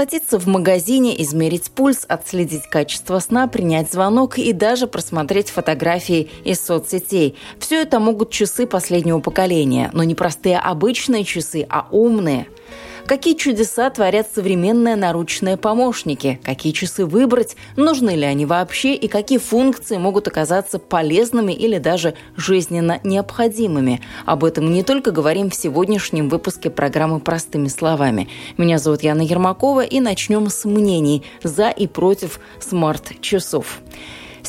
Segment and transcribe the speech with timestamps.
[0.00, 6.58] Расплатиться в магазине, измерить пульс, отследить качество сна, принять звонок и даже просмотреть фотографии из
[6.58, 7.36] соцсетей.
[7.58, 12.46] Все это могут часы последнего поколения, но не простые обычные часы, а умные–
[13.06, 16.40] Какие чудеса творят современные наручные помощники?
[16.44, 17.56] Какие часы выбрать?
[17.76, 18.94] Нужны ли они вообще?
[18.94, 24.00] И какие функции могут оказаться полезными или даже жизненно необходимыми?
[24.26, 28.28] Об этом мы не только говорим в сегодняшнем выпуске программы «Простыми словами».
[28.56, 33.80] Меня зовут Яна Ермакова, и начнем с мнений за и против смарт-часов.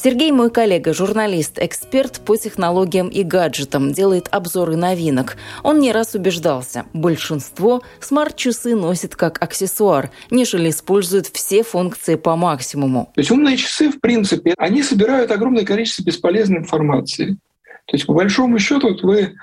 [0.04, 5.38] Сергей, мой коллега, журналист, эксперт по технологиям и гаджетам, делает обзоры новинок.
[5.62, 13.12] Он не раз убеждался, большинство смарт-часы носит как аксессуар, нежели используют все функции по максимуму.
[13.14, 17.38] То есть умные часы, в принципе, они собирают огромное количество бесполезной информации.
[17.86, 19.36] То есть, по большому счету, вот вы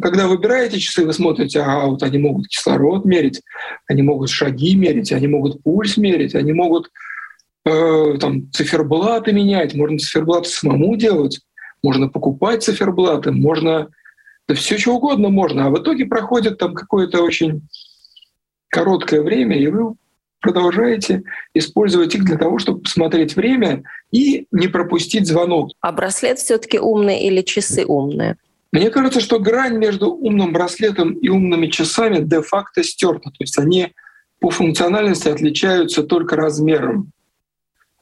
[0.00, 3.42] когда выбираете часы, вы смотрите, а вот они могут кислород мерить,
[3.88, 6.90] они могут шаги мерить, они могут пульс мерить, они могут
[7.66, 11.40] э, там, циферблаты менять, можно циферблаты самому делать,
[11.82, 13.88] можно покупать циферблаты, можно
[14.48, 15.66] да все что угодно можно.
[15.66, 17.62] А в итоге проходит там какое-то очень
[18.68, 19.94] короткое время, и вы
[20.40, 21.22] продолжаете
[21.54, 25.70] использовать их для того, чтобы посмотреть время и не пропустить звонок.
[25.80, 28.36] А браслет все-таки умный или часы умные?
[28.72, 33.30] Мне кажется, что грань между умным браслетом и умными часами де-факто стерта.
[33.30, 33.92] То есть они
[34.38, 37.10] по функциональности отличаются только размером.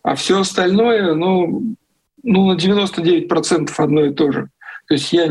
[0.05, 1.74] А все остальное, ну,
[2.22, 4.50] ну на 99% одно и то же.
[4.86, 5.26] То есть я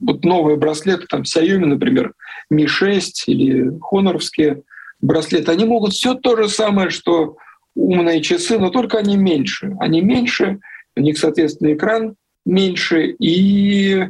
[0.00, 2.14] вот новые браслеты, там Xiaomi, например,
[2.52, 4.62] Mi 6 или хоноровские
[5.02, 7.36] браслеты, они могут все то же самое, что
[7.74, 9.76] умные часы, но только они меньше.
[9.78, 10.58] Они меньше,
[10.96, 12.16] у них, соответственно, экран
[12.46, 14.08] меньше и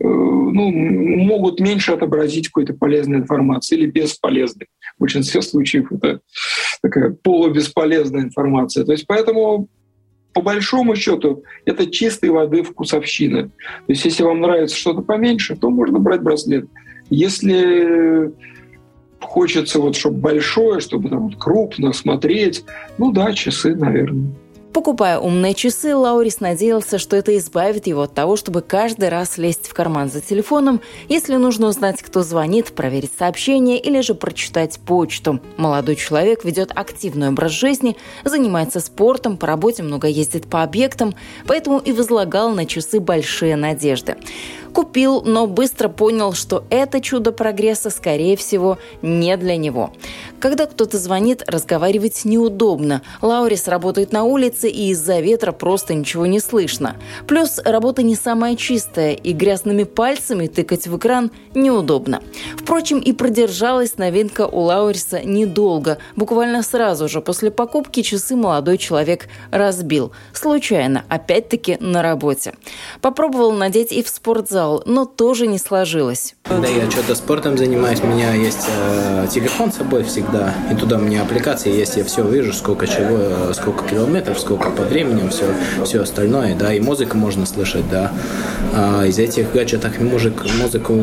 [0.00, 4.66] ну, могут меньше отобразить какой-то полезной информации или бесполезной.
[4.96, 6.20] В большинстве случаев это
[6.82, 8.84] такая полубесполезная информация.
[8.84, 9.68] То есть поэтому
[10.32, 13.44] по большому счету это чистой воды вкусовщина.
[13.44, 13.52] То
[13.88, 16.66] есть если вам нравится что-то поменьше, то можно брать браслет.
[17.08, 18.32] Если
[19.20, 22.64] хочется вот, чтобы большое, чтобы там крупно смотреть,
[22.98, 24.34] ну да, часы, наверное.
[24.74, 29.68] Покупая умные часы, Лаурис надеялся, что это избавит его от того, чтобы каждый раз лезть
[29.68, 35.38] в карман за телефоном, если нужно узнать, кто звонит, проверить сообщение или же прочитать почту.
[35.58, 41.14] Молодой человек ведет активный образ жизни, занимается спортом, по работе много ездит по объектам,
[41.46, 44.16] поэтому и возлагал на часы большие надежды.
[44.74, 49.92] Купил, но быстро понял, что это чудо прогресса, скорее всего, не для него.
[50.40, 53.02] Когда кто-то звонит, разговаривать неудобно.
[53.22, 56.96] Лаурис работает на улице, и из-за ветра просто ничего не слышно.
[57.28, 62.20] Плюс работа не самая чистая, и грязными пальцами тыкать в экран неудобно.
[62.58, 65.98] Впрочем, и продержалась новинка у Лауриса недолго.
[66.16, 70.10] Буквально сразу же после покупки часы молодой человек разбил.
[70.32, 72.54] Случайно, опять-таки на работе.
[73.00, 76.34] Попробовал надеть и в спортзал, сказал, но тоже не сложилось.
[76.44, 80.96] Да, я что-то спортом занимаюсь, у меня есть э, телефон с собой всегда, и туда
[80.96, 85.28] у меня аппликация есть, я все вижу, сколько чего, э, сколько километров, сколько по времени,
[85.28, 85.44] все,
[85.84, 88.10] все остальное, да, и музыку можно слышать, да.
[88.74, 90.94] А из этих гаджетов музык, музыку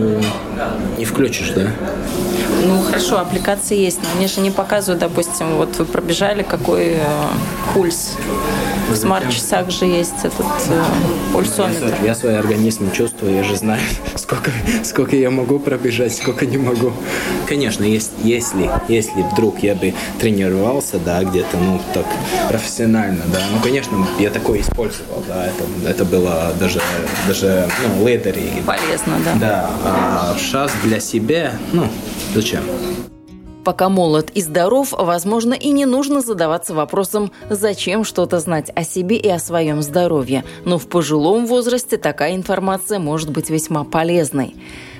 [0.97, 1.67] не включишь, да.
[2.65, 6.99] Ну, хорошо, аппликации есть, но они же не показывают, допустим, вот вы пробежали, какой э,
[7.73, 8.13] пульс.
[8.91, 10.83] В смарт-часах же есть этот э,
[11.31, 11.95] пульсометр.
[12.03, 13.81] Я свой организм чувствую, я же знаю,
[14.15, 14.51] сколько,
[14.83, 16.91] сколько я могу пробежать, сколько не могу.
[17.47, 22.05] Конечно, есть, если, если вдруг я бы тренировался, да, где-то, ну, так
[22.49, 26.81] профессионально, да, ну, конечно, я такое использовал, да, это, это было даже,
[27.27, 28.61] даже, ну, лейтери.
[28.65, 29.35] Полезно, да.
[29.39, 31.87] Да, а сейчас для себя, ну,
[32.33, 32.61] зачем?
[33.63, 39.17] Пока молод и здоров, возможно, и не нужно задаваться вопросом, зачем что-то знать о себе
[39.17, 40.43] и о своем здоровье.
[40.65, 44.55] Но в пожилом возрасте такая информация может быть весьма полезной.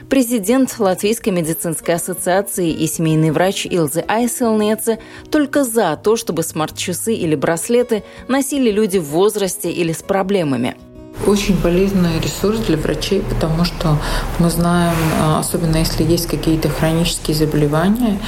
[0.10, 5.00] Президент Латвийской медицинской ассоциации и семейный врач Илзы Айселнеце
[5.31, 10.75] только за то, чтобы смарт-часы или браслеты носили люди в возрасте или с проблемами–
[11.28, 13.98] очень полезный ресурс для врачей, потому что
[14.40, 18.20] мы знаем, а, особенно если есть какие-то хронические заболевания,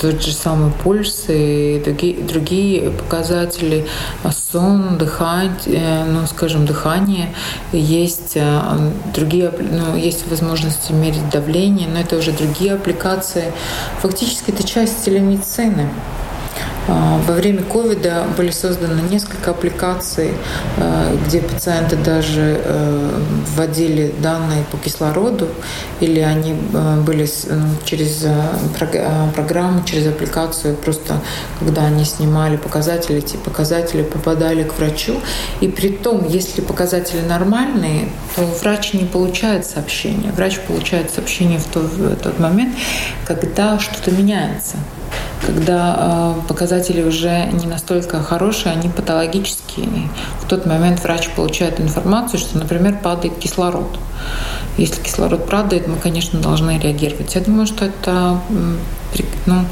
[0.00, 3.86] тот же самый пульс и другие, другие показатели,
[4.30, 7.34] сон, дыхание, ну, скажем, дыхание.
[7.72, 8.38] Есть
[9.14, 13.52] другие, ну, есть возможности мерить давление, но это уже другие аппликации.
[14.00, 15.90] Фактически это часть телемедицины.
[16.90, 20.32] А, во время ковида были созданы несколько аппликаций,
[20.78, 23.22] а, где пациенты даже э,
[23.54, 25.48] вводили данные по кислороду,
[26.00, 27.28] или они э, были
[27.84, 31.20] через э, программу, через аппликацию, просто
[31.60, 35.20] когда они снимали показатели, эти показатели попадали к врачу.
[35.60, 40.32] И при том, если показатели нормальные, то врач не получает сообщение.
[40.32, 42.74] Врач получает сообщение в тот, в тот момент,
[43.26, 44.76] когда что-то меняется
[45.46, 48.88] когда э, показатели уже не настолько хорошие, они
[49.70, 50.08] патологические.
[50.40, 53.98] В тот момент врач получает информацию, что, например, падает кислород.
[54.76, 57.34] Если кислород падает, мы, конечно, должны реагировать.
[57.34, 58.40] Я думаю, что это
[59.46, 59.64] ну,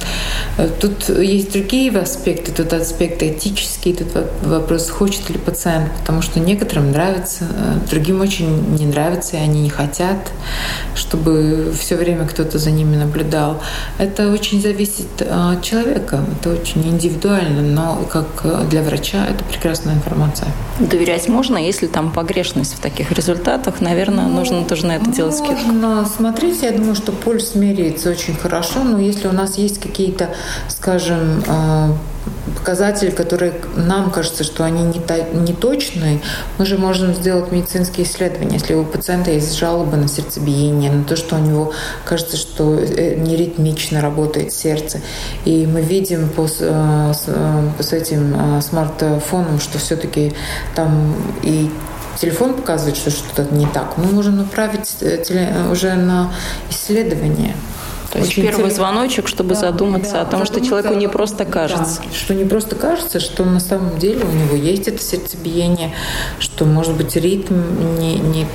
[0.56, 2.52] э, тут есть другие аспекты.
[2.52, 4.08] Тут аспект этический, тут
[4.42, 9.60] вопрос, хочет ли пациент, потому что некоторым нравится, э, другим очень не нравится, и они
[9.60, 10.32] не хотят,
[10.94, 13.60] чтобы все время кто-то за ними наблюдал.
[13.98, 20.48] Это очень зависит от человека, это очень индивидуально, но как для врача это прекрасная информация.
[20.80, 25.36] Доверять можно, если там погрешность в таких результатах, наверное, ну, нужно тоже на это делать
[25.36, 25.66] скидку.
[25.66, 30.30] Можно смотреть, я думаю, что пульс меряется очень хорошо, но если у нас есть какие-то,
[30.68, 31.92] скажем, э,
[32.56, 35.00] показатели, которые нам кажется, что они не,
[35.34, 36.20] не точные,
[36.58, 38.54] мы же можем сделать медицинские исследования.
[38.54, 41.72] Если у пациента есть жалобы на сердцебиение, на то, что у него
[42.04, 45.00] кажется, что э, неритмично работает сердце,
[45.44, 50.34] и мы видим по, э, с этим смартфоном, что все-таки
[50.74, 51.70] там и
[52.20, 54.96] телефон показывает, что что-то не так, мы можем направить
[55.70, 56.32] уже на
[56.70, 57.54] исследование.
[58.12, 58.75] То есть первый цель...
[58.75, 62.00] звоночек, чтобы да, задуматься да, о том, что человеку не просто кажется.
[62.02, 65.93] Да, что не просто кажется, что на самом деле у него есть это сердцебиение,
[66.38, 67.55] что, может быть, ритм
[67.99, 68.46] не, не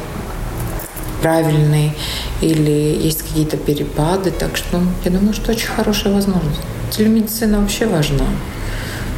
[1.21, 1.93] правильный
[2.41, 4.31] или есть какие-то перепады.
[4.31, 6.59] Так что я думаю, что очень хорошая возможность.
[6.91, 8.25] Телемедицина вообще важна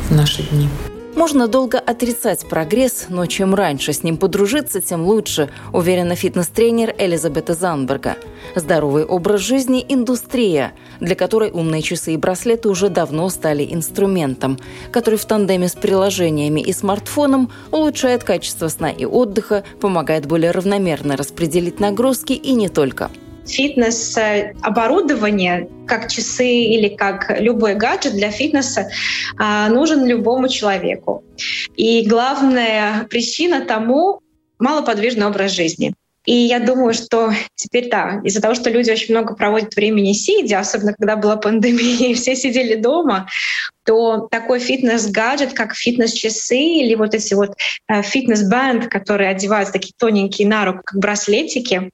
[0.10, 0.70] в наши дни.
[1.16, 7.54] Можно долго отрицать прогресс, но чем раньше с ним подружиться, тем лучше, уверена фитнес-тренер Элизабета
[7.54, 8.18] Занберга.
[8.54, 14.60] Здоровый образ жизни– индустрия, для которой умные часы и браслеты уже давно стали инструментом,
[14.92, 21.16] который в тандеме с приложениями и смартфоном улучшает качество сна и отдыха, помогает более равномерно
[21.16, 23.10] распределить нагрузки и не только–
[23.46, 28.90] фитнес-оборудование, как часы или как любой гаджет для фитнеса,
[29.38, 31.24] а, нужен любому человеку.
[31.76, 34.22] И главная причина тому—
[34.60, 35.94] малоподвижный образ жизни.
[36.26, 40.60] И я думаю, что теперь да, из-за того, что люди очень много проводят времени сидя,
[40.60, 43.28] особенно когда была пандемия, все сидели дома,
[43.86, 47.56] то такой фитнес-гаджет, как фитнес-часы или вот эти вот
[47.88, 51.92] э, фитнес-банд, которые одеваются такие тоненькие на руку, как браслетики,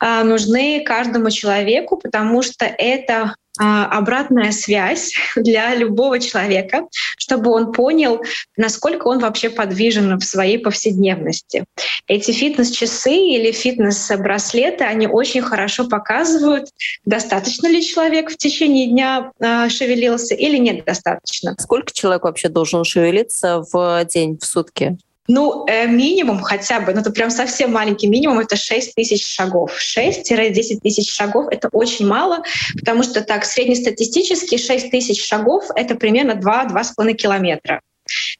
[0.00, 6.86] э, нужны каждому человеку, потому что это обратная связь для любого человека,
[7.18, 8.20] чтобы он понял,
[8.56, 11.64] насколько он вообще подвижен в своей повседневности.
[12.06, 16.68] Эти фитнес-часы или фитнес-браслеты, они очень хорошо показывают,
[17.04, 21.54] достаточно ли человек в течение дня а, шевелился или нет достаточно.
[21.58, 24.98] Сколько человек вообще должен шевелиться в день, в сутки?
[25.26, 29.72] Ну, э, минимум хотя бы, ну это прям совсем маленький минимум, это 6 тысяч шагов.
[29.78, 32.42] 6-10 тысяч шагов— это очень мало,
[32.78, 37.80] потому что так, среднестатистически 6 тысяч шагов— это примерно 2-2,5 километра.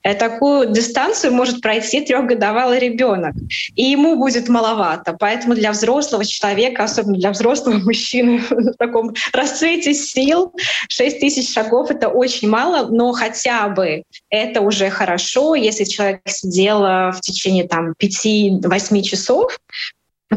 [0.03, 3.35] Э, такую дистанцию может пройти трехгодовалый ребенок,
[3.75, 5.17] и ему будет маловато.
[5.19, 10.53] Поэтому для взрослого человека, особенно для взрослого мужчины в таком расцвете сил,
[10.89, 15.55] 6 тысяч шагов— это очень мало, но хотя бы это уже хорошо.
[15.55, 19.59] Если человек сидел э, в течение там, 5-8 часов,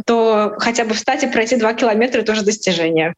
[0.06, 3.14] то хотя бы встать и пройти 2 километра— это уже достижение.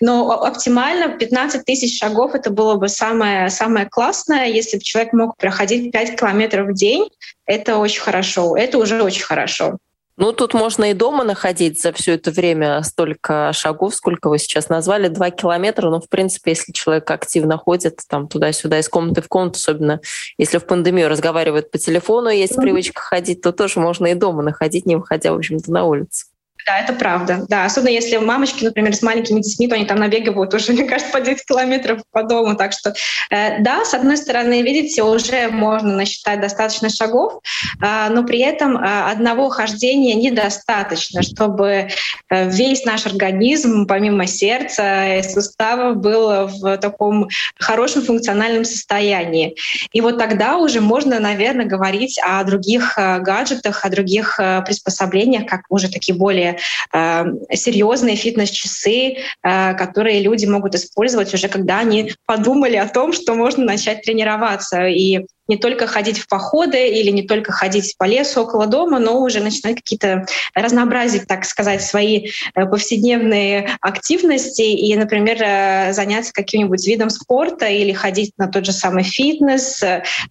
[0.00, 4.46] Но оптимально 15 тысяч шагов это было бы самое, самое классное.
[4.46, 7.08] Если бы человек мог проходить 5 километров в день,
[7.46, 8.56] это очень хорошо.
[8.56, 9.78] Это уже очень хорошо.
[10.18, 14.68] Ну, тут можно и дома находить за все это время столько шагов, сколько вы сейчас
[14.68, 15.88] назвали, два километра.
[15.88, 20.00] Ну, в принципе, если человек активно ходит там туда-сюда, из комнаты в комнату, особенно
[20.36, 24.84] если в пандемию разговаривает по телефону, есть привычка ходить, то тоже можно и дома находить,
[24.84, 26.26] не выходя, в общем-то, на улицу.
[26.66, 27.44] Да, это правда.
[27.48, 31.12] Да, особенно если мамочки, например, с маленькими детьми, то они там набегивают уже, мне кажется,
[31.12, 32.54] по 10 километров по дому.
[32.56, 32.94] Так что,
[33.30, 37.40] э, да, с одной стороны, видите, уже можно насчитать достаточно шагов,
[37.82, 41.88] э, но при этом э, одного хождения недостаточно, чтобы
[42.30, 47.28] э, весь наш организм, помимо сердца и суставов, был в таком
[47.58, 49.56] хорошем функциональном состоянии.
[49.92, 55.46] И вот тогда уже можно, наверное, говорить о других э, гаджетах, о других э, приспособлениях,
[55.46, 56.51] как уже такие более
[56.92, 63.34] э, серьезные фитнес-часы, э, которые люди могут использовать уже, когда они подумали о том, что
[63.34, 64.86] можно начать тренироваться.
[64.86, 69.20] И не только ходить в походы или не только ходить по лесу около дома, но
[69.20, 77.10] уже начинать какие-то разнообразить, так сказать, свои э, повседневные активности и, например, заняться каким-нибудь видом
[77.10, 79.82] спорта или ходить на тот же самый фитнес,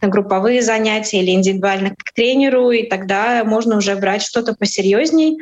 [0.02, 5.40] на групповые занятия или индивидуально к тренеру, и тогда можно уже брать что-то посерьезней,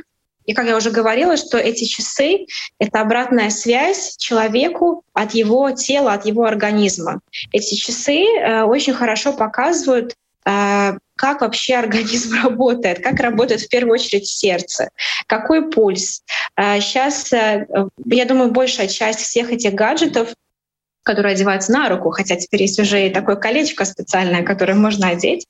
[0.49, 2.47] и как я уже говорила, что эти часы—
[2.79, 7.19] это обратная связь человеку от его тела, от его организма.
[7.51, 10.15] Эти часы э, очень хорошо показывают,
[10.45, 14.89] э, как вообще организм работает, как работает в первую очередь сердце,
[15.27, 16.23] какой пульс.
[16.57, 17.67] Сейчас, э,
[18.05, 20.29] я думаю, большая часть всех этих гаджетов
[21.03, 25.47] которые одеваются на руку, хотя теперь есть уже и такое колечко специальное, которое можно одеть,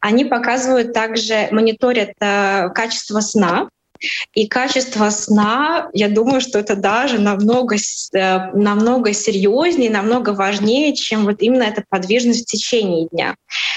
[0.00, 3.68] они показывают также, мониторят качество сна,
[4.34, 11.24] и качество сна, я думаю, что это даже намного, э, намного серьезнее, намного важнее, чем
[11.24, 13.34] вот именно эта подвижность в течение дня.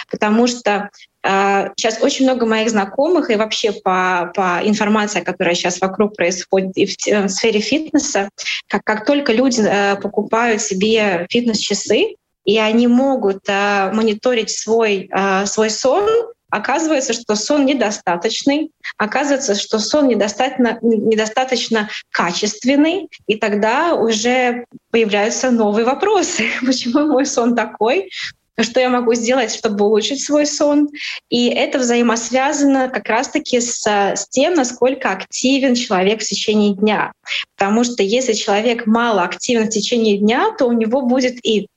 [0.10, 0.90] Потому что
[1.76, 6.78] Сейчас э, очень много моих знакомых и вообще по, по информации, которая сейчас вокруг происходит
[6.78, 8.30] и в, сфере фитнеса,
[8.68, 12.14] как, как только люди э, покупают себе фитнес-часы,
[12.44, 15.10] и они могут мониторить свой,
[15.48, 16.08] свой сон,
[16.56, 25.84] Оказывается, что сон недостаточный, оказывается, что сон недостаточно, недостаточно качественный, и тогда уже появляются новые
[25.84, 26.46] вопросы.
[26.66, 28.10] Почему мой сон такой?
[28.58, 30.88] что я могу сделать, чтобы улучшить свой сон.
[31.30, 37.12] И это взаимосвязано как раз-таки с, с тем, насколько активен человек в течение дня.
[37.58, 41.68] Потому что если человек мало активен в течение дня, то у него будет и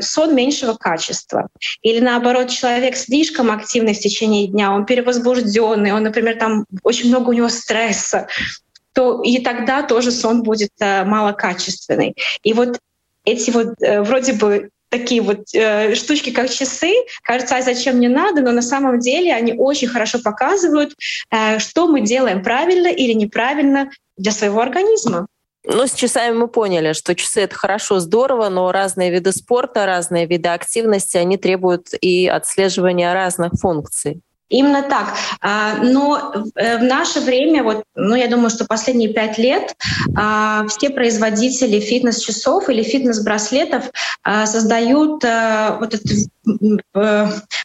[0.00, 1.48] сон меньшего качества.
[1.82, 7.30] Или наоборот, человек слишком активный в течение дня, он перевозбужденный, он, например, там очень много
[7.30, 8.28] у него стресса,
[8.92, 12.14] то и тогда тоже сон будет э, малокачественный.
[12.42, 12.78] И вот
[13.24, 16.92] эти вот э, вроде бы такие вот э, штучки, как часы,
[17.22, 20.94] кажется, а зачем мне надо, но на самом деле они очень хорошо показывают,
[21.30, 25.26] э, что мы делаем правильно или неправильно для своего организма.
[25.66, 30.26] Ну, с часами мы поняли, что часы— это хорошо, здорово, но разные виды спорта, разные
[30.26, 34.22] виды активности, они требуют и отслеживания разных функций.
[34.48, 35.14] Именно так.
[35.40, 39.74] А, но э, в наше время, вот, ну, я думаю, что последние пять лет
[40.16, 43.90] а, все производители фитнес-часов или фитнес-браслетов
[44.22, 46.16] а, создают вот это э,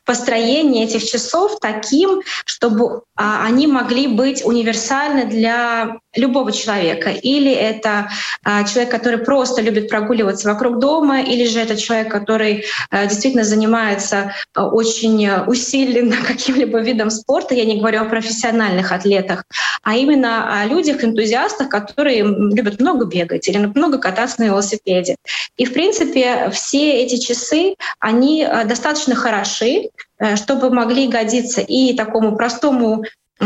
[0.06, 7.12] построение этих часов таким, чтобы они могли быть универсальны для любого человека.
[7.12, 8.10] Или это
[8.44, 15.30] человек, который просто любит прогуливаться вокруг дома, или же это человек, который действительно занимается очень
[15.46, 19.44] усиленно каким-либо либо видом спорта, я не говорю о профессиональных атлетах,
[19.84, 25.18] а именно о людях, энтузиастах, которые любят много бегать или много кататься на велосипеде.
[25.58, 32.38] И, в принципе, все эти часы, они достаточно хороши, э, чтобы могли годиться и такому
[32.38, 33.44] простому э,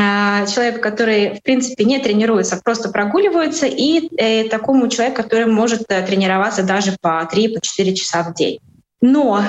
[0.47, 6.61] человеку, который, в принципе, не тренируется, просто прогуливается, и э, такому человеку, который может тренироваться
[6.61, 8.59] даже по 3-4 по часа в день.
[9.01, 9.41] Но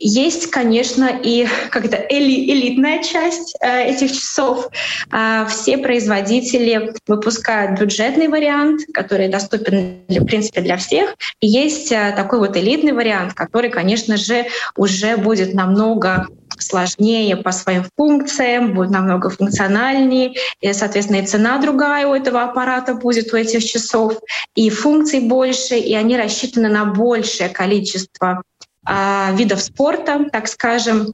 [0.00, 4.68] есть, конечно, и когда эли, элитная часть э, этих часов.
[5.12, 11.14] Э, все производители выпускают бюджетный вариант, который доступен, в принципе, для всех.
[11.40, 16.26] И есть э, такой вот элитный вариант, который, конечно же, уже будет намного
[16.58, 22.94] сложнее по своим функциям, будет намного функциональнее, и, соответственно, и цена другая у этого аппарата
[22.94, 24.18] будет у этих часов,
[24.54, 28.42] и функций больше, и они рассчитаны на большее количество
[28.84, 31.12] а, видов спорта, так скажем,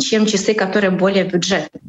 [0.00, 1.82] чем часы, которые более бюджетные.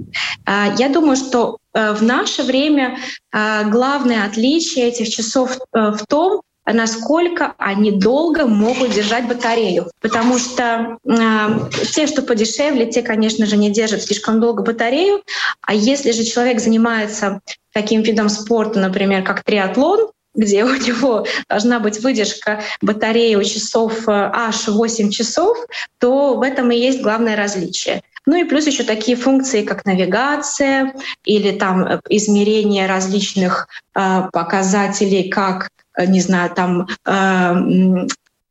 [0.46, 2.98] А, я думаю, что э, в наше время
[3.32, 9.92] а, главное отличие этих часов э, в том, насколько они долго могут держать батарею.
[10.02, 15.24] Потому что э, те, что подешевле, те, конечно же, не держат слишком долго батарею.
[15.62, 17.42] А если же человек занимается
[17.74, 24.08] таким видом спорта, например, как триатлон, где у него должна быть выдержка батареи у часов
[24.08, 25.58] э, аж 8 часов,
[26.00, 28.02] то в этом и есть главное различие.
[28.26, 30.94] Ну и плюс еще такие функции, как навигация
[31.26, 36.88] или там измерение различных э, показателей, как не знаю, там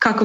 [0.02, 0.24] как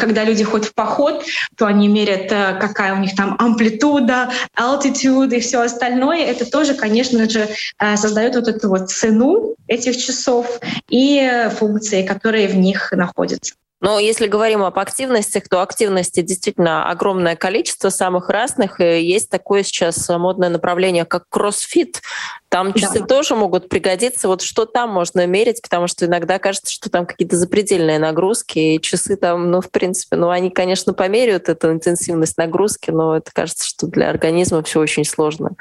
[0.00, 1.24] когда люди ходят в поход,
[1.56, 6.24] то они мерят, э, какая у них там амплитуда, altitude и все остальное.
[6.24, 7.46] Это тоже, конечно же,
[7.78, 10.58] э, создает вот эту вот цену этих часов
[10.88, 13.54] и функции, которые в них находятся.
[13.80, 18.78] Но если говорим об активностях, то активности действительно огромное количество самых разных.
[18.80, 22.02] И есть такое сейчас модное направление, как кроссфит.
[22.50, 23.06] Там часы да.
[23.06, 24.28] тоже могут пригодиться.
[24.28, 28.80] Вот что там можно мерить, потому что иногда кажется, что там какие-то запредельные нагрузки, и
[28.80, 33.64] часы там, ну, в принципе, ну, они, конечно, померяют эту интенсивность нагрузки, но это кажется,
[33.64, 35.52] что для организма все очень сложно.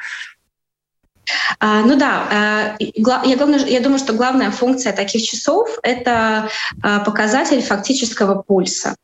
[1.59, 6.49] А, ну да, э, я, главное, я думаю, что главная функция таких часов— это
[6.83, 8.95] э, показатель фактического пульса.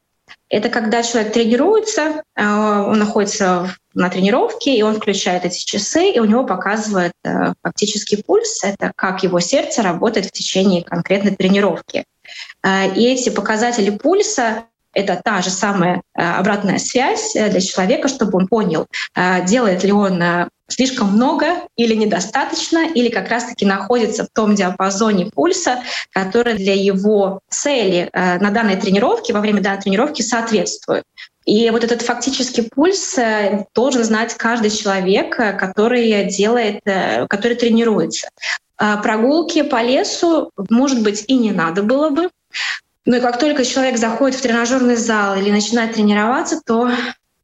[0.48, 6.20] Это когда человек тренируется, э, он находится на тренировке, и он включает эти часы, и
[6.20, 7.14] у него показывает
[7.64, 8.64] фактический пульс.
[8.64, 12.04] Это как его сердце работает в течение конкретной тренировки.
[12.66, 18.86] И эти показатели пульса это та же самая обратная связь для человека, чтобы он понял,
[19.46, 20.22] делает ли он
[20.68, 27.42] слишком много или недостаточно, или как раз-таки находится в том диапазоне пульса, который для его
[27.50, 31.04] цели э, на данной тренировке, во время данной тренировки соответствует.
[31.46, 36.82] И вот этот фактический пульс э, должен знать каждый человек, э, который делает,
[37.30, 38.30] который тренируется.
[38.78, 42.30] Прогулки по лесу, может быть, и не надо было бы.
[43.06, 46.92] Но как только человек заходит в тренажерный зал или начинает тренироваться, то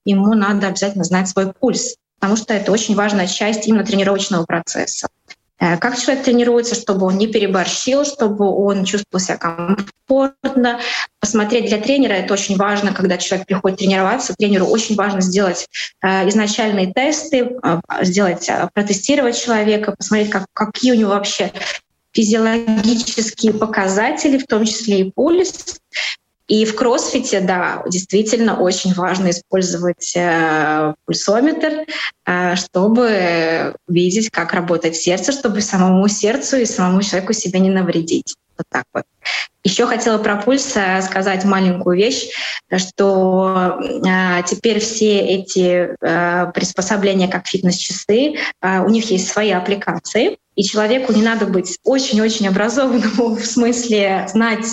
[0.03, 5.09] ему надо обязательно знать свой пульс потому что это очень важная часть именно тренировочного процесса.
[5.59, 10.79] Э, как человек тренируется, чтобы он не переборщил, чтобы он чувствовал себя комфортно.
[11.19, 14.35] Посмотреть для тренера это очень важно, когда человек приходит тренироваться.
[14.37, 15.67] Тренеру очень важно сделать
[16.03, 21.51] э, изначальные тесты, э, сделать, протестировать человека, посмотреть, как, какие у него вообще
[22.13, 25.79] физиологические показатели, в том числе и пульс,
[26.51, 31.85] и в кроссфите, да, действительно очень важно использовать э, пульсометр,
[32.25, 38.35] э, чтобы видеть, как работает сердце, чтобы самому сердцу и самому человеку себе не навредить.
[38.57, 39.05] Вот так вот.
[39.63, 42.27] Еще хотела про пульс э, сказать маленькую вещь,
[42.75, 43.79] что
[44.45, 45.95] теперь все эти
[46.53, 53.11] приспособления, как фитнес-часы, у них есть свои аппликации, и человеку не надо быть очень-очень образованным
[53.35, 54.65] в смысле знать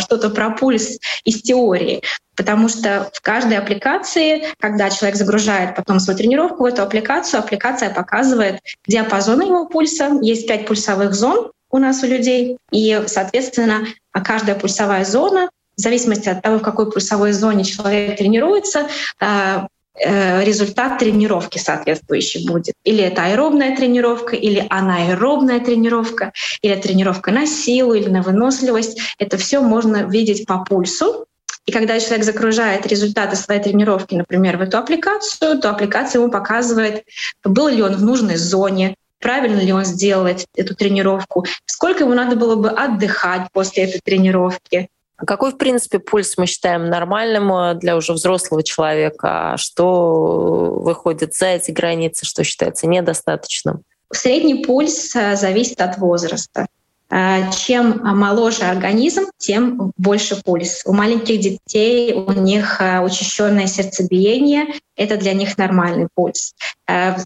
[0.00, 2.02] что-то про пульс из теории,
[2.36, 7.90] потому что в каждой аппликации, когда человек загружает потом свою тренировку в эту аппликацию, аппликация
[7.90, 12.58] показывает диапазон его пульса, есть пять пульсовых зон, у нас у людей.
[12.70, 18.88] И, соответственно, каждая пульсовая зона, в зависимости от того, в какой пульсовой зоне человек тренируется,
[19.20, 19.66] э, э,
[20.04, 22.74] результат тренировки соответствующий будет.
[22.84, 26.32] Или это аэробная тренировка, или анаэробная тренировка,
[26.62, 29.00] или тренировка на силу, или на выносливость.
[29.18, 31.26] Это все можно видеть по пульсу.
[31.66, 37.04] И когда человек загружает результаты своей тренировки, например, в эту аппликацию, то аппликация ему показывает,
[37.44, 42.36] был ли он в нужной зоне, правильно ли он сделал эту тренировку, сколько ему надо
[42.36, 44.88] было бы отдыхать после этой тренировки.
[45.26, 49.54] Какой, в принципе, пульс мы считаем нормальным э, для уже взрослого человека?
[49.56, 53.82] Что выходит за эти границы, что считается недостаточным?
[54.12, 56.66] Средний пульс э, зависит от возраста.
[57.10, 60.82] Э, чем моложе организм, тем больше пульс.
[60.84, 66.54] У маленьких детей у них учащенное сердцебиение, это для них нормальный пульс.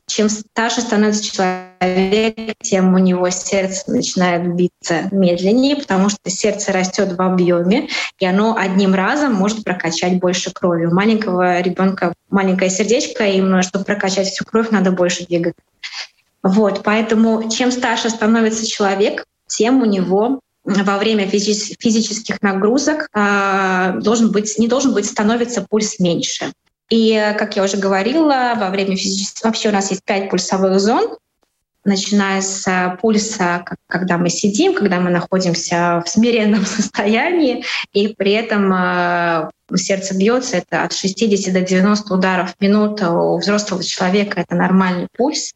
[0.06, 1.71] Чем старше становится человек,
[2.60, 8.56] тем у него сердце начинает биться медленнее, потому что сердце растет в объеме, и оно
[8.56, 10.86] одним разом может прокачать больше крови.
[10.86, 15.60] У маленького ребенка маленькое сердечко, и чтобы прокачать всю кровь, надо больше двигаться.
[16.42, 24.30] Вот, поэтому чем старше становится человек, тем у него во время физических нагрузок э, должен
[24.30, 26.52] быть, не должен быть становиться пульс меньше.
[26.88, 29.48] И, как я уже говорила, во время физического...
[29.48, 31.16] Вообще у нас есть пять пульсовых зон,
[31.84, 38.32] начиная с э, пульса, когда мы сидим, когда мы находимся в смиренном состоянии, и при
[38.32, 43.10] этом э, сердце бьется, это от 60 до 90 ударов в минуту.
[43.10, 45.52] У взрослого человека это нормальный пульс.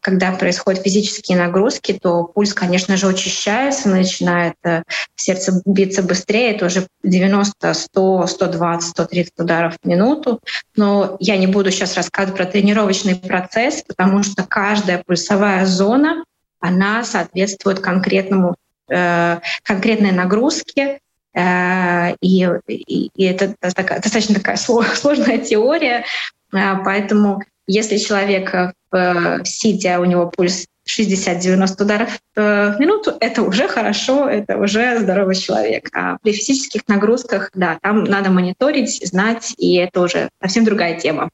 [0.00, 4.82] Когда происходят физические нагрузки, то пульс, конечно же, учащается, начинает э,
[5.14, 10.40] сердце биться быстрее, это уже 90, 100, 120, 130 ударов в минуту.
[10.76, 16.24] Но я не буду сейчас рассказывать про тренировочный процесс, потому что каждая пульсовая зона,
[16.60, 18.56] она соответствует конкретному
[18.90, 21.00] э, конкретной нагрузке,
[21.34, 26.04] и, и, и это такая, достаточно такая сложная теория,
[26.52, 33.68] э, поэтому Если человек в сидя, у него пульс 60-90 ударов в минуту, это уже
[33.68, 35.90] хорошо, это уже здоровый человек.
[35.94, 41.28] А при физических нагрузках, да, там надо мониторить, знать, и это уже совсем другая тема.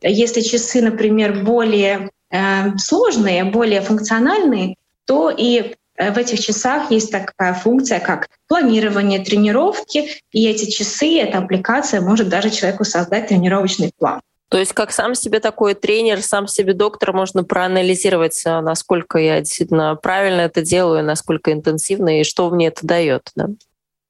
[0.00, 7.10] Если часы, например, более э, сложные, более функциональные, то и э, в этих часах есть
[7.10, 13.90] такая функция, как планирование тренировки, и эти часы, эта аппликация может даже человеку создать тренировочный
[13.98, 14.20] план.
[14.48, 19.40] То есть как сам себе такой тренер, сам себе доктор можно проанализировать, а, насколько я
[19.40, 23.30] действительно правильно это делаю, насколько интенсивно и что мне это дает.
[23.36, 23.48] Да?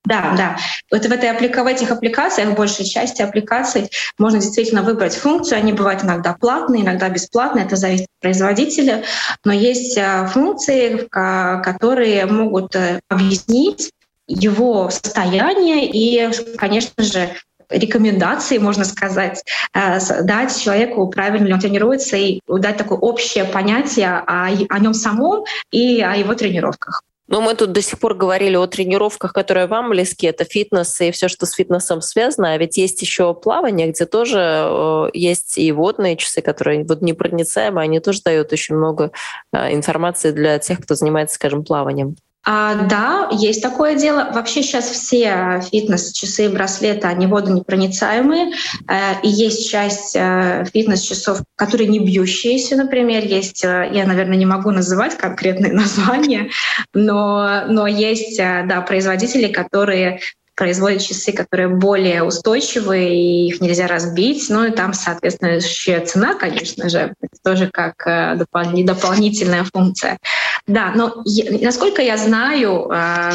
[0.04, 0.56] Да, да.
[0.90, 5.58] Вот в, этой, в этих аппликациях, в большей части аппликаций, можно действительно выбрать функцию.
[5.58, 9.04] Они бывают иногда платные, иногда бесплатные, это зависит от производителя.
[9.44, 13.90] Но есть а, функции, которые могут э, объяснить
[14.26, 17.30] его состояние и, конечно же,
[17.68, 19.42] рекомендации, можно сказать,
[19.74, 24.94] э, дать человеку, правильно ли он тренируется, и дать такое общее понятие о, о нем
[24.94, 27.02] самом и о его тренировках.
[27.28, 31.10] Но мы тут до сих пор говорили о тренировках, которые вам близки, это фитнес и
[31.10, 32.52] все, что с фитнесом связано.
[32.52, 37.84] А ведь есть еще плавание, где тоже э, есть и водные часы, которые вот непроницаемые,
[37.84, 39.12] они тоже дают очень много
[39.52, 42.16] э, информации для тех, кто занимается, скажем, плаванием.
[42.50, 44.30] А, да, есть такое дело.
[44.32, 48.52] Вообще сейчас все фитнес-часы браслеты, они водонепроницаемые.
[48.88, 53.22] Э, и есть часть э, фитнес-часов, которые не бьющиеся, например.
[53.22, 56.48] Есть, э, я, наверное, не могу называть конкретные названия,
[56.94, 60.20] но, но есть да, производители, которые
[60.58, 64.50] производят часы, которые более устойчивые, и их нельзя разбить.
[64.50, 70.18] Ну и там, соответственно, еще цена, конечно же, это тоже как э, дополнительная функция.
[70.66, 71.22] Да, но
[71.62, 73.32] насколько я знаю, э,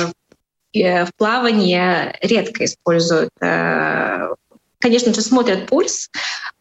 [0.74, 3.32] э, в плавании редко используют
[4.80, 6.10] конечно же, смотрят пульс,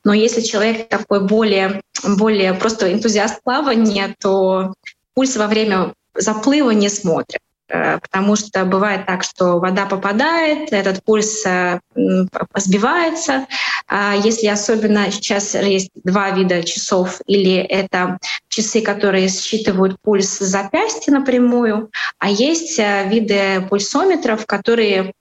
[0.04, 4.74] но если человек такой более, более просто энтузиаст плавания, то
[5.14, 7.40] пульс во время заплыва не смотрят.
[7.72, 11.80] Э, потому что бывает так, что вода попадает, этот пульс э,
[12.56, 13.46] сбивается.
[13.88, 18.18] А если особенно сейчас есть два вида часов, или это
[18.48, 25.12] часы, которые считывают пульс запястья напрямую, а есть э, виды пульсометров, которые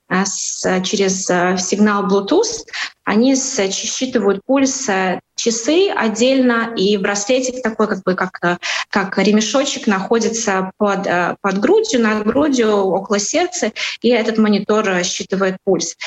[0.83, 1.25] через
[1.65, 2.65] сигнал Bluetooth
[3.05, 4.87] они считывают пульс
[5.35, 12.01] часы отдельно, и браслетик такой, как бы как, как ремешочек находится под, э, под грудью,
[12.01, 13.71] над грудью, около сердца,
[14.01, 15.97] и этот монитор считывает пульс.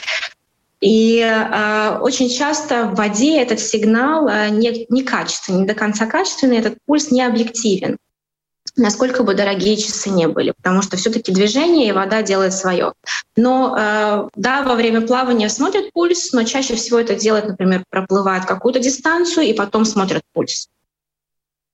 [0.84, 6.04] И э, очень часто в воде этот сигнал э, не, не качественный, не до конца
[6.04, 7.96] качественный, этот пульс не объективен
[8.76, 12.92] насколько бы дорогие часы не были, потому что все-таки движение и вода делает свое.
[13.36, 18.46] Но э, да, во время плавания смотрят пульс, но чаще всего это делают, например, проплывают
[18.46, 20.66] какую-то дистанцию и потом смотрят пульс.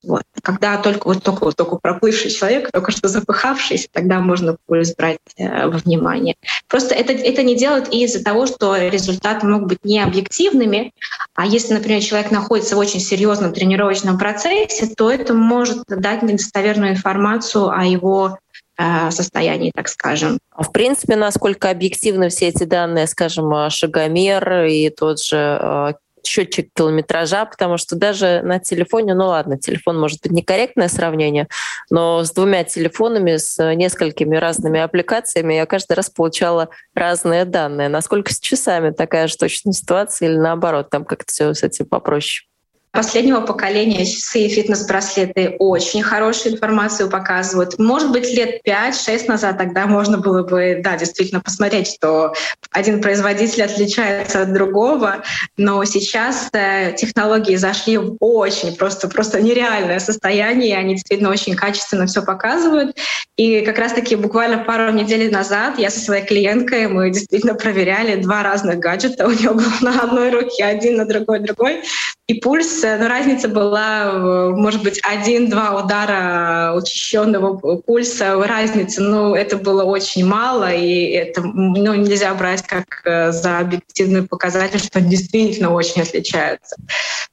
[0.03, 0.23] Вот.
[0.43, 5.19] Когда только вот только, вот только проплывший человек, только что запыхавшийся, тогда можно пульс брать
[5.37, 6.37] э, во внимание.
[6.69, 10.93] Просто это, это не делают из-за того, что результаты могут быть не объективными.
[11.35, 16.93] А если, например, человек находится в очень серьезном тренировочном процессе, то это может дать недостоверную
[16.93, 18.39] информацию о его
[18.79, 20.39] э, состоянии, так скажем.
[20.51, 25.93] А в принципе, насколько объективны все эти данные, скажем, шагомер и тот же э,
[26.27, 31.49] счетчик километража, потому что даже на телефоне, ну ладно, телефон может быть некорректное сравнение,
[31.91, 37.89] но с двумя телефонами, с несколькими разными аппликациями я каждый раз получала разные данные.
[37.89, 42.50] Насколько с часами такая же точная ситуация или наоборот, там как-то все с этим попроще?
[42.93, 47.79] Последнего поколения часы и фитнес-браслеты очень хорошую информацию показывают.
[47.79, 52.33] Может быть, лет 5-6 назад тогда можно было бы, да, действительно посмотреть, что
[52.73, 55.23] один производитель отличается от другого,
[55.57, 62.07] но сейчас э, технологии зашли в очень просто, просто нереальное состояние, они действительно очень качественно
[62.07, 62.97] все показывают.
[63.37, 68.43] И как раз-таки буквально пару недель назад я со своей клиенткой, мы действительно проверяли два
[68.43, 71.83] разных гаджета, у нее был на одной руке один, на другой другой,
[72.27, 79.57] и пульс, э, но разница была, может быть, один-два удара учащенного пульса, разница, но это
[79.57, 85.73] было очень мало, и это ну, нельзя брать как э, за объективный показатель, что действительно
[85.73, 86.77] очень отличаются.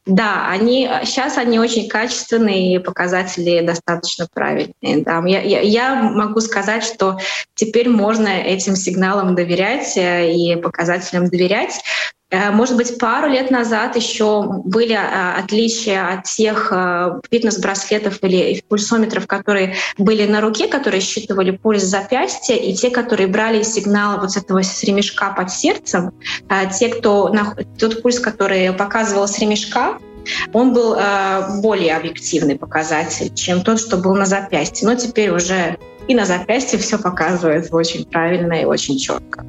[0.06, 5.04] Да, они, сейчас они очень качественные, и показатели достаточно правильные.
[5.04, 5.22] Да.
[5.26, 7.18] Я, я, я могу сказать, что
[7.56, 11.82] теперь можно этим сигналам доверять э, и показателям доверять.
[12.30, 18.62] Э, может быть, пару лет назад еще были э, отличия от тех э, фитнес-браслетов или
[18.68, 24.32] пульсометров, которые были на руке, которые считывали пульс запястья, и те, которые брали сигнал вот
[24.32, 26.12] с этого с ремешка под сердцем.
[26.78, 27.34] Те, кто
[27.80, 29.98] тот пульс, который показывал с ремешка,
[30.54, 30.98] он был
[31.62, 34.88] более объективный показатель, чем тот, что был на запястье.
[34.88, 39.46] Но теперь уже и на запястье все показывает очень правильно и очень четко.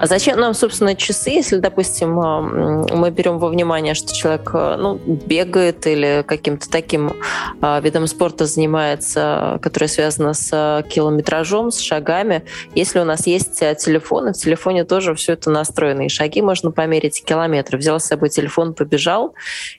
[0.00, 4.76] А зачем нам, собственно, часы, если, допустим, а, мы берем во внимание, что человек а,
[4.76, 7.14] ну, бегает или каким-то таким
[7.60, 12.44] а, видом спорта занимается, который связан с километражом, с шагами.
[12.76, 16.70] Если у нас есть телефон, и в телефоне тоже все это настроено, и шаги можно
[16.70, 17.76] померить, и километры.
[17.76, 19.34] Взял с собой телефон, побежал,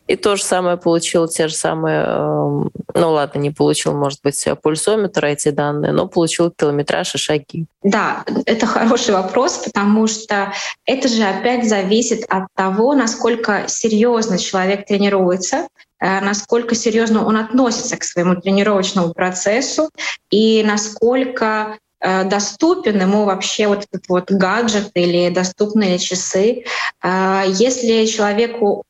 [0.08, 5.24] и то же самое получил, те же самые, ну ладно, не получил, может быть, пульсометр,
[5.24, 7.68] эти данные, но получил километраж и шаги.
[7.84, 10.54] Да, это хороший вопрос, потому что
[10.86, 15.68] это же опять зависит от того, насколько серьезно человек тренируется,
[16.00, 19.90] э, насколько серьезно он относится к своему тренировочному процессу
[20.30, 26.64] и насколько э, доступен ему вообще вот этот вот гаджет или доступные часы.
[27.04, 28.84] Э, если человеку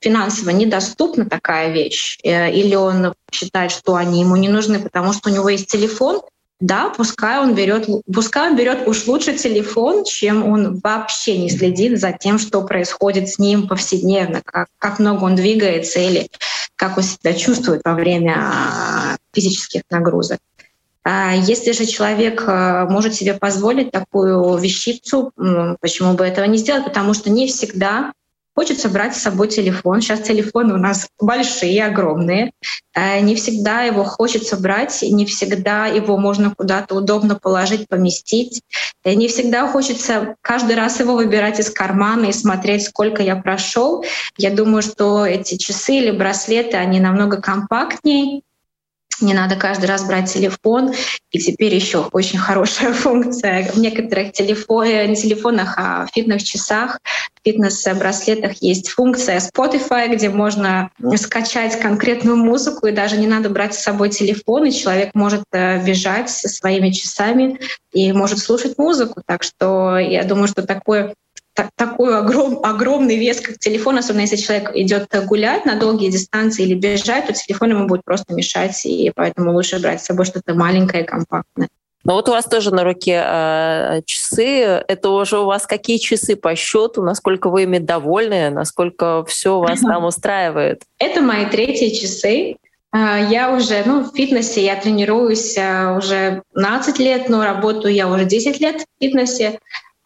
[0.00, 5.32] финансово недоступна такая вещь, или он считает, что они ему не нужны, потому что у
[5.34, 6.22] него есть телефон,
[6.60, 12.00] да, пускай он берет, пускай он берет уж лучше телефон, чем он вообще не следит
[12.00, 16.28] за тем, что происходит с ним повседневно, как, как много он двигается или
[16.74, 20.40] как он себя чувствует во время а, физических нагрузок.
[21.04, 25.32] А если же человек а, может себе позволить такую вещицу,
[25.80, 26.84] почему бы этого не сделать?
[26.84, 28.12] Потому что не всегда
[28.58, 30.00] Хочется брать с собой телефон.
[30.00, 32.50] Сейчас телефоны у нас большие, огромные.
[32.92, 38.62] Э, не всегда его хочется брать, не всегда его можно куда-то удобно положить, поместить.
[39.04, 44.04] Э, не всегда хочется каждый раз его выбирать из кармана и смотреть, сколько я прошел.
[44.36, 48.42] Я думаю, что эти часы или браслеты, они намного компактнее,
[49.20, 50.92] не надо каждый раз брать телефон.
[51.30, 53.70] И теперь еще очень хорошая функция.
[53.70, 57.00] В некоторых телефон, не телефонах, а фитнес-часах,
[57.44, 63.82] фитнес-браслетах есть функция Spotify, где можно скачать конкретную музыку, и даже не надо брать с
[63.82, 67.58] собой телефон, и человек может э, бежать со своими часами
[67.92, 69.22] и может слушать музыку.
[69.26, 71.14] Так что я думаю, что такое
[71.74, 76.74] такой огром, огромный вес, как телефон, особенно если человек идет гулять на долгие дистанции или
[76.74, 81.04] бежать, то телефон ему будет просто мешать, и поэтому лучше брать с собой что-то маленькое
[81.04, 81.68] и компактное.
[82.04, 84.82] Но вот у вас тоже на руке э, часы.
[84.88, 87.02] Это уже у вас какие часы по счету?
[87.02, 88.50] Насколько вы ими довольны?
[88.50, 90.82] Насколько все вас там устраивает?
[90.98, 92.56] Это мои третьи часы.
[92.94, 98.58] Я уже, ну, в фитнесе я тренируюсь уже 15 лет, но работаю я уже 10
[98.60, 99.58] лет в фитнесе.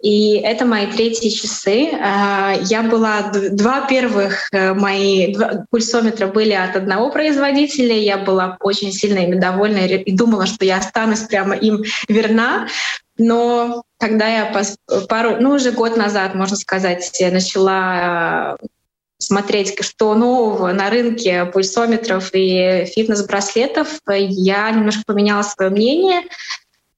[0.03, 1.91] И это мои третьи часы.
[1.93, 7.97] А, я была два первых э, мои два пульсометра были от одного производителя.
[7.97, 12.67] Я была очень сильно ими довольна и думала, что я останусь прямо им верна.
[13.17, 14.53] Но когда я
[15.09, 18.67] пару, ну уже год назад, можно сказать, начала э,
[19.19, 26.23] смотреть, что нового на рынке пульсометров и фитнес-браслетов, я немножко поменяла свое мнение.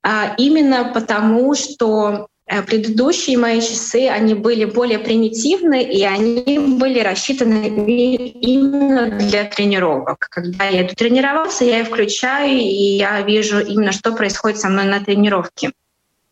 [0.02, 7.68] А, именно потому, что предыдущие мои часы, они были более примитивны, и они были рассчитаны
[7.68, 10.28] именно для тренировок.
[10.30, 14.84] Когда я иду тренироваться, я их включаю, и я вижу именно, что происходит со мной
[14.84, 15.72] на тренировке.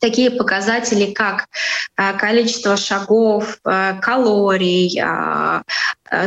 [0.01, 1.47] Такие показатели, как
[1.97, 5.01] э, количество шагов, э, калорий,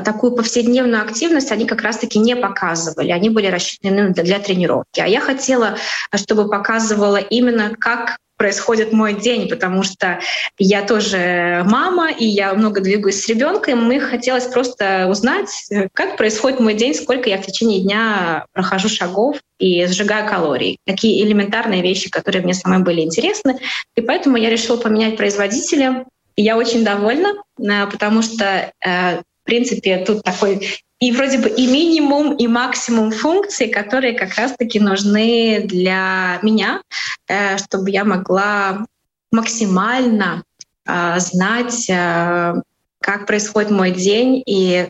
[0.03, 3.11] такую повседневную активность они как раз-таки не показывали.
[3.11, 4.99] Они были рассчитаны для тренировки.
[4.99, 5.77] А я хотела,
[6.15, 10.19] чтобы показывала именно, как происходит мой день, потому что
[10.57, 13.85] я тоже мама, и я много двигаюсь с ребенком.
[13.85, 15.49] Мне хотелось просто узнать,
[15.93, 20.77] как происходит мой день, сколько я в течение дня прохожу шагов и сжигаю калорий.
[20.85, 23.59] Такие элементарные вещи, которые мне самой были интересны.
[23.95, 26.05] И поэтому я решила поменять производителя.
[26.35, 31.49] И я очень довольна, э, потому что э, в принципе, тут такой и вроде бы
[31.49, 36.81] и минимум, и максимум функций, которые как раз-таки нужны для меня,
[37.27, 38.87] э, чтобы я могла
[39.31, 40.43] максимально
[40.87, 42.55] э, знать, э,
[43.01, 44.87] как происходит мой день, и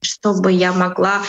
[0.00, 1.22] чтобы я могла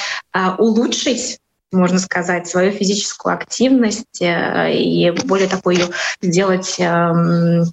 [0.57, 1.39] улучшить
[1.71, 5.77] можно сказать, свою физическую активность и более такую
[6.21, 7.65] сделать эм,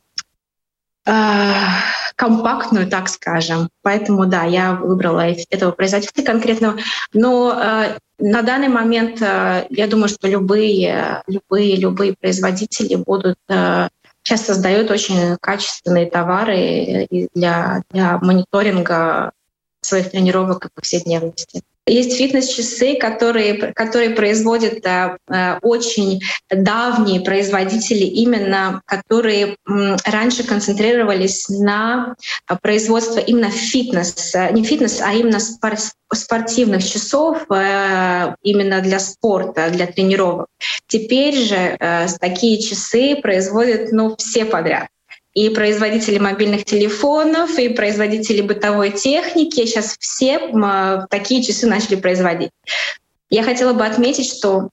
[2.16, 3.68] компактную, так скажем.
[3.82, 6.78] Поэтому, да, я выбрала этого производителя конкретного.
[7.12, 13.88] Но э, на данный момент э, я думаю, что любые, любые, любые производители будут э,
[14.22, 19.32] сейчас создают очень качественные товары для, для мониторинга
[19.80, 21.62] своих тренировок и повседневности.
[21.86, 25.18] Есть фитнес-часы, которые, которые производят а,
[25.62, 32.14] очень давние производители, именно которые м, раньше концентрировались на
[32.62, 35.74] производство именно фитнес, не фитнес, а именно спор
[36.14, 40.46] спортивных часов а, именно для спорта, для тренировок.
[40.86, 44.88] Теперь же а, такие часы производят ну, все подряд
[45.34, 49.64] и производители мобильных телефонов, и производители бытовой техники.
[49.64, 50.40] Сейчас все
[51.10, 52.50] такие часы начали производить.
[53.30, 54.68] Я хотела бы отметить, что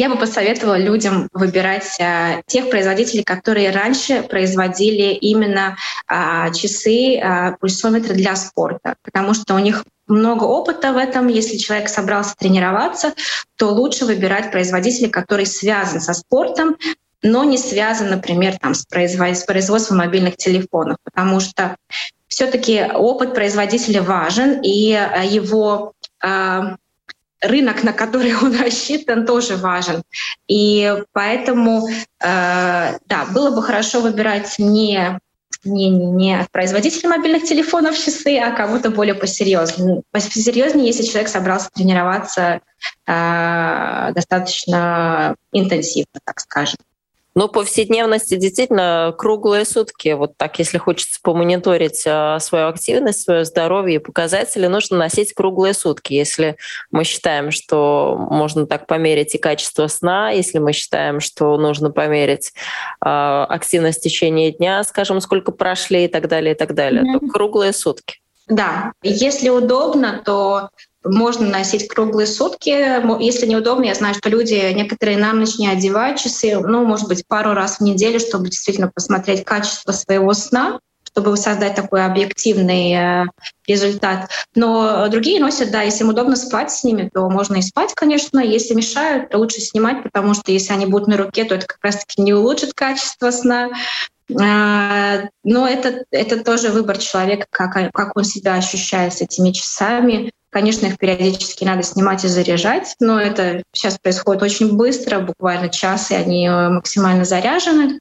[0.00, 5.76] я бы посоветовала людям выбирать а, тех производителей, которые раньше производили именно
[6.06, 11.28] а, часы, а, пульсометры для спорта, потому что у них много опыта в этом.
[11.28, 13.12] Если человек собрался тренироваться,
[13.56, 16.76] то лучше выбирать производителей, который связан со спортом,
[17.22, 21.76] но не связан, например, там, с, производством, с производством мобильных телефонов, потому что
[22.28, 25.92] все-таки опыт производителя важен, и э, его
[26.24, 26.60] э,
[27.40, 30.02] рынок, на который он рассчитан, тоже важен.
[30.48, 35.18] И поэтому, э, да, было бы хорошо выбирать не
[35.62, 40.02] не, не производителя мобильных телефонов часы, а кого-то более посерьезнее.
[40.10, 42.60] Посерьезнее, если человек собрался тренироваться
[43.06, 46.78] э, достаточно интенсивно, так скажем.
[47.34, 50.10] Ну, повседневности действительно круглые сутки.
[50.10, 55.74] Вот так, если хочется помониторить а, свою активность, свое здоровье и показатели, нужно носить круглые
[55.74, 56.12] сутки.
[56.12, 56.56] Если
[56.90, 62.52] мы считаем, что можно так померить и качество сна, если мы считаем, что нужно померить
[63.04, 67.20] э, активность в течение дня, скажем, сколько прошли и так далее, и так далее, mm-hmm.
[67.20, 68.20] то круглые сутки.
[68.48, 70.70] Да, если удобно, то
[71.04, 73.22] можно носить круглые сутки.
[73.22, 77.26] Если неудобно, я знаю, что люди, некоторые на ночь не одевают часы, ну, может быть,
[77.26, 80.78] пару раз в неделю, чтобы действительно посмотреть качество своего сна,
[81.12, 83.24] чтобы создать такой объективный э,
[83.66, 84.30] результат.
[84.54, 88.38] Но другие носят, да, если им удобно спать с ними, то можно и спать, конечно.
[88.38, 91.78] Если мешают, то лучше снимать, потому что если они будут на руке, то это как
[91.82, 93.70] раз-таки не улучшит качество сна.
[94.40, 100.30] А, но это, это тоже выбор человека, как, как он себя ощущает с этими часами.
[100.50, 106.10] Конечно, их периодически надо снимать и заряжать, но это сейчас происходит очень быстро, буквально час,
[106.10, 108.00] и они э, максимально заряжены.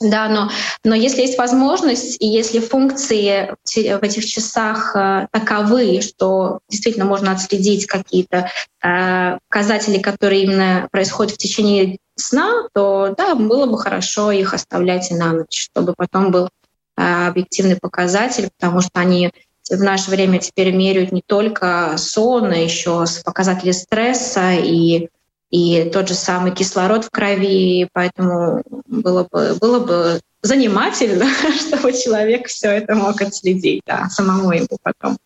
[0.00, 0.48] Да, но,
[0.84, 7.32] но если есть возможность, и если функции в этих часах э, таковы, что действительно можно
[7.32, 8.48] отследить какие-то
[8.82, 15.10] э, показатели, которые именно происходят в течение сна, то да, было бы хорошо их оставлять
[15.10, 16.48] и на ночь, чтобы потом был
[16.94, 19.32] объективный показатель, потому что они
[19.70, 25.08] в наше время теперь меряют не только сон, но еще с показателей стресса и,
[25.50, 27.88] и тот же самый кислород в крови.
[27.92, 31.26] Поэтому было бы, было бы занимательно,
[31.60, 35.16] чтобы человек все это мог отследить, да, самому ему потом.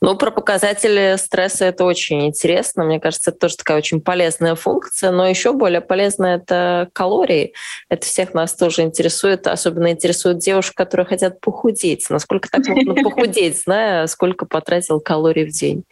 [0.00, 2.84] Ну, про показатели стресса это очень интересно.
[2.84, 5.10] Мне кажется, это тоже такая очень полезная функция.
[5.10, 7.52] Но еще более полезная это калории.
[7.88, 9.46] Это всех нас тоже интересует.
[9.46, 12.08] Особенно интересует девушек, которые хотят похудеть.
[12.08, 15.84] Насколько так можно похудеть, зная, сколько потратил калорий в день?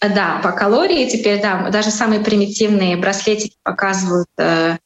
[0.00, 4.76] Да, по калории теперь, да, даже самые примитивные браслетики показывают э,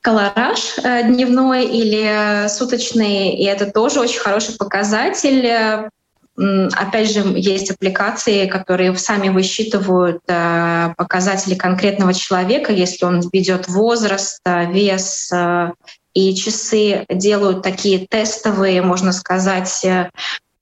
[0.00, 5.90] колораж э, дневной или э, суточный, и это тоже очень хороший показатель
[6.36, 14.40] Опять же, есть аппликации, которые сами высчитывают э, показатели конкретного человека, если он ведет возраст,
[14.46, 15.72] э, вес, э,
[16.14, 19.84] и часы делают такие тестовые, можно сказать,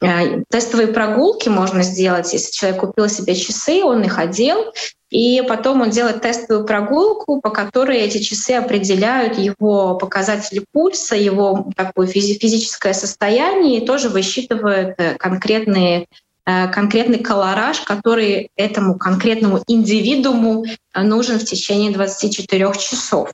[0.00, 2.32] тестовые прогулки можно сделать.
[2.32, 4.72] Если человек купил себе часы, он их одел,
[5.11, 11.70] и потом он делает тестовую прогулку, по которой эти часы определяют его показатели пульса, его
[11.76, 16.06] такое физическое состояние, и тоже высчитывают э, конкретные
[16.44, 23.30] э, конкретный колораж, который этому конкретному индивидууму э, нужен в течение 24 часов.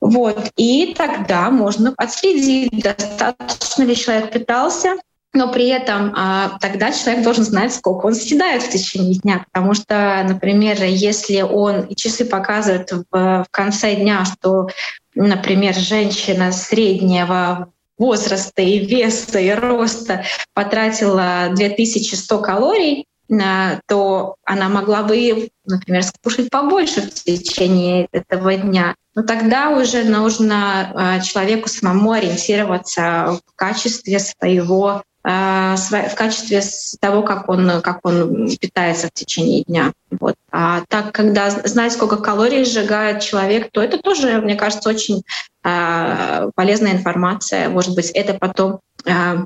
[0.00, 0.52] Вот.
[0.56, 4.96] И тогда можно отследить, достаточно ли человек питался,
[5.36, 9.44] но при этом а, тогда человек должен знать, сколько он съедает в течение дня.
[9.52, 14.68] Потому что, например, если он часы показывают в, в конце дня, что,
[15.14, 25.02] например, женщина среднего возраста и веса и роста потратила 2100 калорий, а, то она могла
[25.02, 28.94] бы, например, скушать побольше в течение этого дня.
[29.14, 36.62] Но тогда уже нужно а, человеку самому ориентироваться в качестве своего в качестве
[37.00, 39.92] того, как он, как он питается в течение дня.
[40.12, 40.36] Вот.
[40.52, 45.24] А так, когда знать, сколько калорий сжигает человек, то это тоже, мне кажется, очень
[45.64, 47.68] а, полезная информация.
[47.68, 49.44] Может быть, это потом а,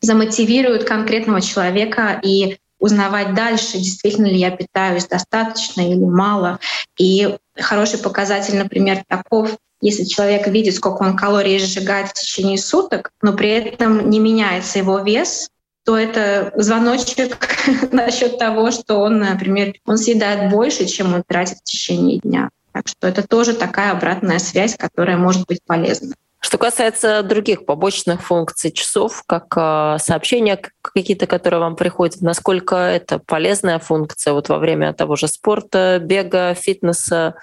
[0.00, 6.58] замотивируют конкретного человека и узнавать дальше, действительно ли я питаюсь достаточно или мало.
[6.98, 13.10] И хороший показатель, например, таков, если человек видит, сколько он калорий сжигает в течение суток,
[13.22, 15.48] но при этом не меняется его вес,
[15.84, 17.38] то это звоночек
[17.92, 22.50] насчет того, что он, например, он съедает больше, чем он тратит в течение дня.
[22.72, 26.14] Так что это тоже такая обратная связь, которая может быть полезна.
[26.46, 33.18] Что касается других побочных функций часов, как э, сообщения какие-то, которые вам приходят, насколько это
[33.18, 37.34] полезная функция вот во время того же спорта, бега, фитнеса?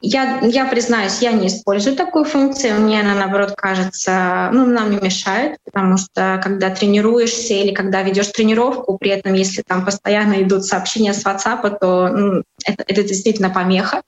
[0.00, 2.80] Я, я признаюсь, я не использую такую функцию.
[2.80, 8.26] Мне она, наоборот, кажется, ну, нам не мешает, потому что когда тренируешься или когда ведешь
[8.26, 13.50] тренировку, при этом, если там постоянно идут сообщения с WhatsApp, то ну, это, это действительно
[13.50, 14.02] помеха.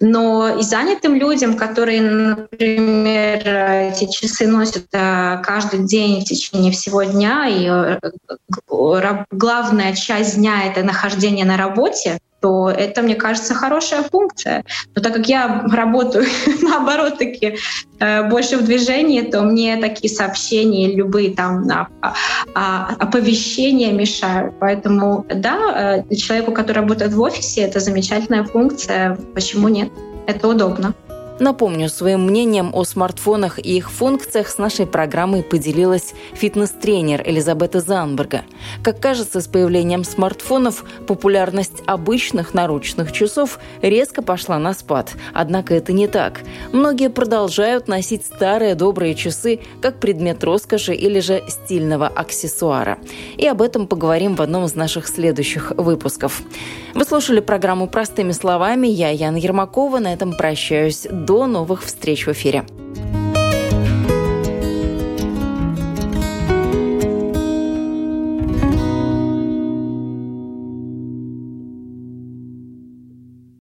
[0.00, 3.46] Но и занятым людям, которые, например,
[3.92, 7.98] эти часы носят э, каждый день в течение всего дня, и э,
[9.30, 14.64] главная часть дня— это нахождение на работе, то это, мне кажется, хорошая функция.
[14.94, 16.26] Но так как я работаю,
[16.62, 17.56] наоборот, таки
[17.98, 21.66] э, больше в движении, то мне такие сообщения, любые там
[22.54, 24.54] оповещения мешают.
[24.58, 29.18] Поэтому, да, человеку, который работает в офисе, это замечательная функция.
[29.34, 29.90] Почему нет?
[30.26, 30.94] Это удобно.
[31.40, 38.42] Напомню, своим мнением о смартфонах и их функциях с нашей программой поделилась фитнес-тренер Элизабета Занберга.
[38.82, 45.14] Как кажется, с появлением смартфонов популярность обычных наручных часов резко пошла на спад.
[45.32, 46.42] Однако это не так.
[46.72, 52.98] Многие продолжают носить старые добрые часы как предмет роскоши или же стильного аксессуара.
[53.38, 56.42] И об этом поговорим в одном из наших следующих выпусков.
[56.94, 58.88] Вы слушали программу «Простыми словами».
[58.88, 60.00] Я, Яна Ермакова.
[60.00, 61.06] На этом прощаюсь.
[61.30, 62.64] До новых встреч в эфире.